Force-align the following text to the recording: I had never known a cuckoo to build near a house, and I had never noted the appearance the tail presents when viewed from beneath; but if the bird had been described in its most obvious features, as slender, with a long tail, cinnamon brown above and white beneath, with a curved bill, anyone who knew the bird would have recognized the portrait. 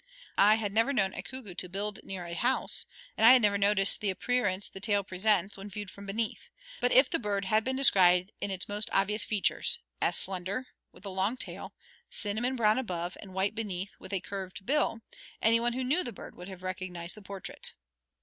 I 0.39 0.55
had 0.55 0.73
never 0.73 0.93
known 0.93 1.13
a 1.13 1.21
cuckoo 1.21 1.53
to 1.53 1.69
build 1.69 1.99
near 2.03 2.25
a 2.25 2.33
house, 2.33 2.87
and 3.15 3.23
I 3.23 3.33
had 3.33 3.41
never 3.43 3.55
noted 3.59 3.87
the 4.01 4.09
appearance 4.09 4.67
the 4.67 4.79
tail 4.79 5.03
presents 5.03 5.57
when 5.59 5.69
viewed 5.69 5.91
from 5.91 6.07
beneath; 6.07 6.49
but 6.79 6.91
if 6.91 7.07
the 7.07 7.19
bird 7.19 7.45
had 7.45 7.63
been 7.63 7.75
described 7.75 8.31
in 8.41 8.49
its 8.49 8.67
most 8.67 8.89
obvious 8.93 9.23
features, 9.23 9.77
as 10.01 10.15
slender, 10.15 10.65
with 10.91 11.05
a 11.05 11.09
long 11.09 11.37
tail, 11.37 11.75
cinnamon 12.09 12.55
brown 12.55 12.79
above 12.79 13.15
and 13.21 13.35
white 13.35 13.53
beneath, 13.53 13.93
with 13.99 14.11
a 14.11 14.19
curved 14.21 14.65
bill, 14.65 15.01
anyone 15.39 15.73
who 15.73 15.83
knew 15.83 16.03
the 16.03 16.11
bird 16.11 16.33
would 16.33 16.47
have 16.47 16.63
recognized 16.63 17.13
the 17.13 17.21
portrait. 17.21 17.73